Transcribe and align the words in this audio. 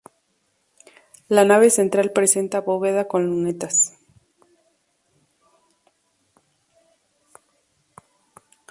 La 1.27 1.45
nave 1.45 1.69
central 1.69 2.11
presenta 2.11 2.61
bóveda 2.61 3.07
con 3.07 3.27
lunetas. 3.27 3.99